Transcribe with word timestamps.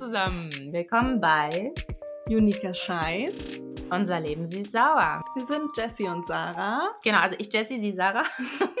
willkommen 0.00 1.20
bei 1.20 1.74
Uniker 2.26 2.72
Scheiß. 2.72 3.60
Unser 3.90 4.18
Leben 4.18 4.46
süß-sauer. 4.46 5.22
Wir 5.34 5.44
sind 5.44 5.76
Jessie 5.76 6.08
und 6.08 6.26
Sarah. 6.26 6.94
Genau, 7.04 7.18
also 7.18 7.36
ich 7.38 7.52
Jessie, 7.52 7.78
sie 7.82 7.94
Sarah. 7.94 8.24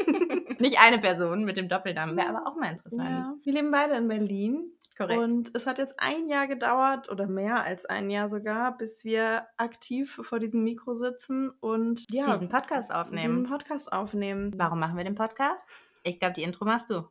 Nicht 0.58 0.80
eine 0.80 0.98
Person 0.98 1.44
mit 1.44 1.58
dem 1.58 1.68
Doppelnamen, 1.68 2.16
wäre 2.16 2.30
aber 2.30 2.46
auch 2.46 2.56
mal 2.56 2.70
interessant. 2.70 3.10
Ja. 3.10 3.34
Wir 3.42 3.52
leben 3.52 3.70
beide 3.70 3.96
in 3.96 4.08
Berlin. 4.08 4.72
Korrekt. 4.96 5.20
Und 5.20 5.50
es 5.54 5.66
hat 5.66 5.76
jetzt 5.76 5.94
ein 5.98 6.26
Jahr 6.30 6.46
gedauert 6.46 7.10
oder 7.10 7.26
mehr 7.26 7.64
als 7.64 7.84
ein 7.84 8.08
Jahr 8.08 8.30
sogar, 8.30 8.78
bis 8.78 9.04
wir 9.04 9.46
aktiv 9.58 10.22
vor 10.22 10.38
diesem 10.38 10.64
Mikro 10.64 10.94
sitzen 10.94 11.50
und 11.60 12.06
ja, 12.10 12.24
diesen 12.24 12.48
Podcast 12.48 12.90
aufnehmen. 12.90 13.42
diesen 13.42 13.50
Podcast 13.50 13.92
aufnehmen. 13.92 14.54
Warum 14.56 14.80
machen 14.80 14.96
wir 14.96 15.04
den 15.04 15.16
Podcast? 15.16 15.66
Ich 16.02 16.18
glaube, 16.18 16.32
die 16.32 16.44
Intro 16.44 16.64
machst 16.64 16.88
du. 16.88 17.04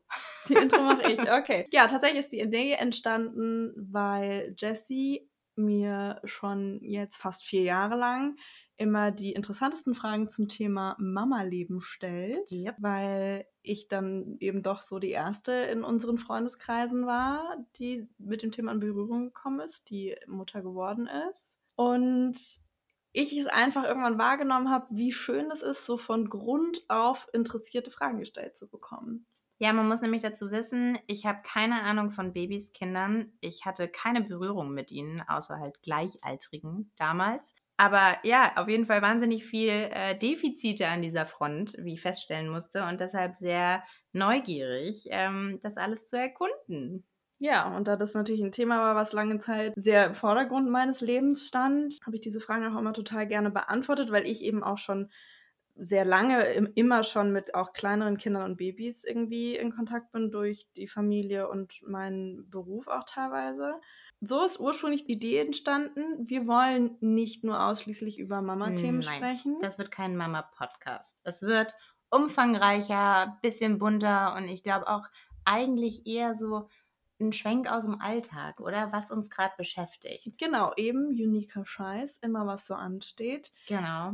Die 0.49 0.53
Intro 0.53 0.81
mache 0.81 1.11
ich, 1.11 1.19
okay. 1.19 1.67
Ja, 1.71 1.87
tatsächlich 1.87 2.19
ist 2.19 2.31
die 2.31 2.39
Idee 2.39 2.73
entstanden, 2.73 3.73
weil 3.75 4.55
Jessie 4.57 5.29
mir 5.55 6.21
schon 6.23 6.79
jetzt 6.81 7.17
fast 7.17 7.43
vier 7.43 7.63
Jahre 7.63 7.95
lang 7.95 8.37
immer 8.77 9.11
die 9.11 9.33
interessantesten 9.33 9.93
Fragen 9.93 10.29
zum 10.29 10.47
Thema 10.47 10.95
Mama-Leben 10.99 11.81
stellt, 11.81 12.49
Yep. 12.49 12.75
weil 12.79 13.45
ich 13.61 13.89
dann 13.89 14.37
eben 14.39 14.63
doch 14.63 14.81
so 14.81 14.99
die 14.99 15.09
erste 15.09 15.51
in 15.51 15.83
unseren 15.83 16.17
Freundeskreisen 16.17 17.05
war, 17.05 17.57
die 17.75 18.07
mit 18.17 18.41
dem 18.41 18.51
Thema 18.51 18.71
in 18.71 18.79
Berührung 18.79 19.25
gekommen 19.25 19.59
ist, 19.59 19.89
die 19.89 20.15
Mutter 20.27 20.61
geworden 20.61 21.09
ist. 21.29 21.55
Und 21.75 22.37
ich 23.11 23.37
es 23.37 23.47
einfach 23.47 23.83
irgendwann 23.83 24.17
wahrgenommen 24.17 24.69
habe, 24.69 24.87
wie 24.91 25.11
schön 25.11 25.51
es 25.51 25.61
ist, 25.61 25.85
so 25.85 25.97
von 25.97 26.29
Grund 26.29 26.85
auf 26.87 27.27
interessierte 27.33 27.91
Fragen 27.91 28.19
gestellt 28.19 28.55
zu 28.55 28.69
bekommen. 28.69 29.25
Ja, 29.61 29.73
man 29.73 29.87
muss 29.89 30.01
nämlich 30.01 30.21
dazu 30.21 30.51
wissen, 30.51 30.97
ich 31.07 31.25
habe 31.25 31.41
keine 31.43 31.83
Ahnung 31.83 32.11
von 32.11 32.31
Babys, 32.31 32.71
Kindern. 32.71 33.33
Ich 33.41 33.65
hatte 33.65 33.89
keine 33.89 34.21
Berührung 34.21 34.73
mit 34.73 34.89
ihnen, 34.91 35.21
außer 35.21 35.59
halt 35.59 35.81
Gleichaltrigen 35.81 36.91
damals. 36.97 37.53
Aber 37.75 38.17
ja, 38.23 38.53
auf 38.55 38.69
jeden 38.69 38.85
Fall 38.85 39.01
wahnsinnig 39.01 39.45
viel 39.45 39.69
äh, 39.69 40.17
Defizite 40.17 40.87
an 40.87 41.01
dieser 41.01 41.25
Front, 41.25 41.75
wie 41.79 41.93
ich 41.93 42.01
feststellen 42.01 42.49
musste, 42.49 42.85
und 42.85 42.99
deshalb 43.01 43.35
sehr 43.35 43.83
neugierig, 44.13 45.07
ähm, 45.11 45.59
das 45.61 45.75
alles 45.77 46.07
zu 46.07 46.17
erkunden. 46.17 47.05
Ja, 47.41 47.73
und 47.75 47.87
da 47.87 47.95
das 47.95 48.13
natürlich 48.13 48.41
ein 48.41 48.51
Thema 48.51 48.79
war, 48.79 48.95
was 48.95 49.13
lange 49.13 49.39
Zeit 49.39 49.73
sehr 49.77 50.07
im 50.07 50.15
Vordergrund 50.15 50.69
meines 50.69 50.99
Lebens 50.99 51.47
stand, 51.47 51.95
habe 52.05 52.15
ich 52.15 52.21
diese 52.21 52.41
Fragen 52.41 52.65
auch 52.65 52.77
immer 52.77 52.91
total 52.91 53.27
gerne 53.27 53.49
beantwortet, 53.49 54.11
weil 54.11 54.27
ich 54.27 54.43
eben 54.43 54.61
auch 54.61 54.77
schon 54.77 55.09
sehr 55.81 56.03
lange 56.05 56.43
im- 56.53 56.71
immer 56.75 57.03
schon 57.03 57.31
mit 57.31 57.55
auch 57.55 57.73
kleineren 57.73 58.17
Kindern 58.17 58.43
und 58.51 58.57
Babys 58.57 59.03
irgendwie 59.03 59.55
in 59.55 59.73
Kontakt 59.73 60.11
bin 60.11 60.29
durch 60.31 60.67
die 60.75 60.87
Familie 60.87 61.47
und 61.49 61.81
meinen 61.83 62.49
Beruf 62.49 62.87
auch 62.87 63.05
teilweise. 63.05 63.75
So 64.21 64.43
ist 64.43 64.59
ursprünglich 64.59 65.05
die 65.05 65.13
Idee 65.13 65.37
entstanden. 65.39 66.27
Wir 66.27 66.45
wollen 66.47 66.97
nicht 66.99 67.43
nur 67.45 67.63
ausschließlich 67.63 68.19
über 68.19 68.41
Mama-Themen 68.41 69.01
sprechen. 69.01 69.57
Das 69.61 69.77
wird 69.77 69.91
kein 69.91 70.17
Mama-Podcast. 70.17 71.17
Es 71.23 71.41
wird 71.43 71.73
umfangreicher, 72.09 73.37
bisschen 73.41 73.79
bunter 73.79 74.35
und 74.35 74.47
ich 74.47 74.63
glaube 74.63 74.87
auch 74.87 75.07
eigentlich 75.45 76.05
eher 76.05 76.35
so 76.35 76.69
ein 77.21 77.33
Schwenk 77.33 77.69
aus 77.69 77.83
dem 77.83 77.99
Alltag, 77.99 78.59
oder? 78.61 78.91
Was 78.93 79.11
uns 79.11 79.29
gerade 79.29 79.53
beschäftigt. 79.57 80.37
genau, 80.37 80.73
eben 80.77 81.07
uniker 81.07 81.65
Scheiß, 81.65 82.17
immer 82.21 82.45
was 82.47 82.65
so 82.65 82.75
ansteht. 82.75 83.51
Genau. 83.67 84.13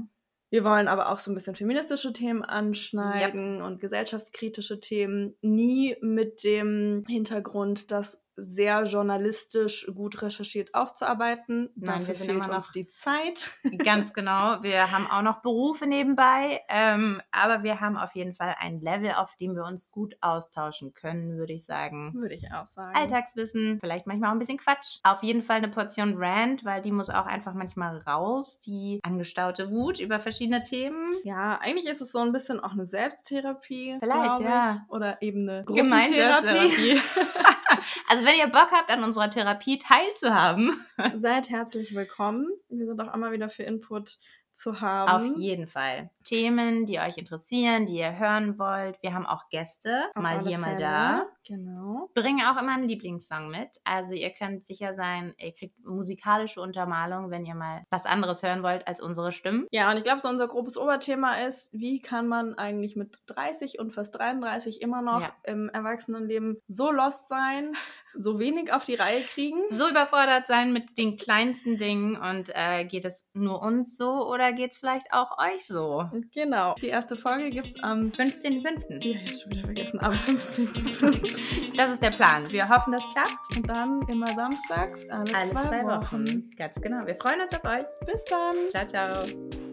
Wir 0.55 0.63
wollen 0.63 0.87
aber 0.87 1.11
auch 1.11 1.19
so 1.19 1.31
ein 1.31 1.33
bisschen 1.33 1.53
feministische 1.53 2.13
Themen 2.13 2.41
anschneiden 2.41 3.61
und 3.61 3.81
gesellschaftskritische 3.81 4.79
Themen. 4.79 5.35
Nie 5.41 5.97
mit 5.99 6.45
dem 6.45 7.03
Hintergrund, 7.09 7.91
das 7.91 8.23
sehr 8.37 8.83
journalistisch 8.83 9.87
gut 9.93 10.21
recherchiert 10.21 10.73
aufzuarbeiten. 10.73 11.69
Nein, 11.75 11.99
Dafür 11.99 12.07
wir 12.07 12.15
sind 12.15 12.25
fehlt 12.27 12.37
immer 12.43 12.55
uns 12.55 12.65
noch- 12.67 12.71
die 12.73 12.87
Zeit. 12.87 13.51
Ganz 13.83 14.13
genau. 14.13 14.61
Wir 14.61 14.91
haben 14.91 15.09
auch 15.09 15.21
noch 15.21 15.41
Berufe 15.41 15.85
nebenbei, 15.87 16.61
ähm, 16.69 17.21
aber 17.31 17.63
wir 17.63 17.79
haben 17.79 17.97
auf 17.97 18.13
jeden 18.15 18.33
Fall 18.33 18.55
ein 18.59 18.79
Level, 18.81 19.11
auf 19.11 19.35
dem 19.37 19.55
wir 19.55 19.63
uns 19.63 19.91
gut 19.91 20.15
austauschen 20.21 20.93
können, 20.93 21.37
würde 21.37 21.53
ich 21.53 21.65
sagen. 21.65 22.13
Würde 22.15 22.35
ich 22.35 22.51
auch 22.51 22.67
sagen. 22.67 22.95
Alltagswissen, 22.95 23.79
vielleicht 23.79 24.07
manchmal 24.07 24.29
auch 24.29 24.33
ein 24.35 24.39
bisschen 24.39 24.57
Quatsch. 24.57 24.99
Auf 25.03 25.23
jeden 25.23 25.41
Fall 25.41 25.57
eine 25.57 25.69
Portion 25.69 26.15
Rant, 26.17 26.65
weil 26.65 26.81
die 26.81 26.91
muss 26.91 27.09
auch 27.09 27.25
einfach 27.25 27.53
manchmal 27.53 27.99
raus. 27.99 28.59
Die 28.59 28.99
angestaute 29.03 29.71
Wut 29.71 29.99
über 29.99 30.19
verschiedene 30.19 30.63
Themen. 30.63 31.07
Ja, 31.23 31.57
eigentlich 31.61 31.85
ist 31.87 32.01
es 32.01 32.11
so 32.11 32.19
ein 32.19 32.31
bisschen 32.31 32.59
auch 32.59 32.71
eine 32.73 32.85
Selbsttherapie. 32.85 33.97
Vielleicht, 33.99 34.23
glaub 34.23 34.39
ich. 34.39 34.45
ja. 34.45 34.85
Oder 34.89 35.21
eben 35.21 35.47
eine 35.49 35.63
Gemeinschaftstherapie. 35.65 36.99
Also 38.09 38.25
wenn 38.25 38.37
ihr 38.37 38.47
Bock 38.47 38.69
habt, 38.71 38.91
an 38.91 39.03
unserer 39.03 39.29
Therapie 39.29 39.77
teilzuhaben, 39.77 40.79
Seid 41.15 41.49
herzlich 41.49 41.95
willkommen. 41.95 42.47
Wir 42.69 42.85
sind 42.85 42.99
auch 43.01 43.13
immer 43.13 43.31
wieder 43.31 43.49
für 43.49 43.63
Input 43.63 44.17
zu 44.53 44.79
haben. 44.81 45.09
auf 45.31 45.37
jeden 45.37 45.67
Fall. 45.67 46.09
Themen, 46.23 46.85
die 46.85 46.99
euch 46.99 47.17
interessieren, 47.17 47.85
die 47.85 47.97
ihr 47.97 48.17
hören 48.17 48.57
wollt. 48.57 48.97
Wir 49.01 49.13
haben 49.13 49.25
auch 49.25 49.49
Gäste, 49.49 50.05
Auf 50.15 50.21
mal 50.23 50.39
hier, 50.45 50.57
mal 50.57 50.67
Fälle. 50.75 50.79
da. 50.79 51.25
Genau. 51.45 52.09
bringen 52.15 52.41
auch 52.45 52.59
immer 52.61 52.73
einen 52.73 52.87
Lieblingssong 52.87 53.49
mit. 53.49 53.69
Also 53.83 54.15
ihr 54.15 54.31
könnt 54.31 54.65
sicher 54.65 54.95
sein, 54.95 55.33
ihr 55.37 55.53
kriegt 55.53 55.83
musikalische 55.85 56.59
Untermalung, 56.61 57.29
wenn 57.31 57.45
ihr 57.45 57.55
mal 57.55 57.83
was 57.89 58.05
anderes 58.05 58.41
hören 58.43 58.63
wollt 58.63 58.87
als 58.87 59.01
unsere 59.01 59.31
Stimmen. 59.31 59.67
Ja, 59.71 59.91
und 59.91 59.97
ich 59.97 60.03
glaube, 60.03 60.21
so 60.21 60.27
unser 60.29 60.47
grobes 60.47 60.77
Oberthema 60.77 61.35
ist, 61.45 61.69
wie 61.71 62.01
kann 62.01 62.27
man 62.27 62.55
eigentlich 62.55 62.95
mit 62.95 63.17
30 63.27 63.79
und 63.79 63.93
fast 63.93 64.15
33 64.17 64.81
immer 64.81 65.01
noch 65.01 65.21
Ja. 65.21 65.33
im 65.43 65.69
Erwachsenenleben 65.69 66.57
so 66.67 66.91
lost 66.91 67.27
sein, 67.27 67.73
so 68.15 68.39
wenig 68.39 68.73
auf 68.73 68.83
die 68.83 68.95
Reihe 68.95 69.21
kriegen? 69.21 69.59
So 69.69 69.87
überfordert 69.89 70.47
sein 70.47 70.73
mit 70.73 70.97
den 70.97 71.15
kleinsten 71.17 71.77
Dingen 71.77 72.15
und 72.17 72.49
äh, 72.55 72.85
geht 72.85 73.05
es 73.05 73.27
nur 73.33 73.61
uns 73.61 73.97
so 73.97 74.27
oder 74.29 74.51
geht 74.53 74.71
es 74.71 74.77
vielleicht 74.77 75.13
auch 75.13 75.37
euch 75.37 75.65
so? 75.65 76.09
Genau. 76.33 76.75
Die 76.81 76.87
erste 76.87 77.15
Folge 77.15 77.49
gibt's 77.51 77.79
am 77.83 78.09
15.05. 78.09 79.03
ja, 79.03 79.19
jetzt 79.19 79.41
schon 79.41 79.51
wieder 79.51 79.61
vergessen, 79.65 79.99
am 80.01 80.13
15. 80.13 80.69
Das 81.75 81.91
ist 81.91 82.01
der 82.01 82.11
Plan. 82.11 82.51
Wir 82.51 82.67
hoffen, 82.69 82.93
das 82.93 83.03
klappt. 83.11 83.57
und 83.57 83.69
dann 83.69 84.01
immer 84.07 84.27
samstags, 84.27 85.01
alle, 85.09 85.35
Alle 85.35 85.51
zwei, 85.51 85.61
zwei 85.61 85.83
Wochen. 85.83 86.27
Wochen. 86.27 86.49
Ganz 86.57 86.81
genau. 86.81 87.05
Wir 87.05 87.15
freuen 87.15 87.41
uns 87.41 87.53
auf 87.53 87.65
euch. 87.65 87.85
Bis 88.05 88.23
dann. 88.25 88.69
Ciao, 88.69 88.87
ciao. 88.87 89.64